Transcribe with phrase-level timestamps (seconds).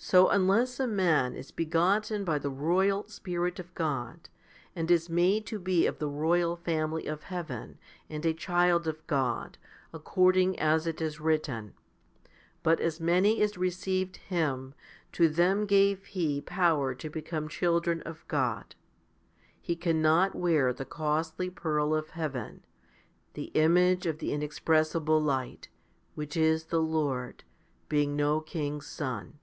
[0.00, 4.28] So unless a man is begotten by the royal Spirit of God,
[4.76, 9.04] and is made to be of the royal family of heaven and a child of
[9.08, 9.58] God,
[9.92, 11.74] according as it is written,
[12.62, 14.72] But as many as received Him,
[15.10, 18.76] to them gave He power to become children of God, 1
[19.60, 22.64] he cannot wear the costly pearl of heaven,
[23.34, 25.68] the image of the inexpressible light,
[26.14, 27.42] which is the Lord,
[27.88, 29.40] being no king's son.